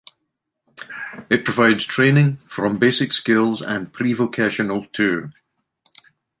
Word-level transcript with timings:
It 1.29 1.45
provides 1.45 1.85
training, 1.85 2.37
from 2.47 2.79
basic 2.79 3.11
skills 3.11 3.61
and 3.61 3.93
prevocational 3.93 4.91
to. 4.93 5.31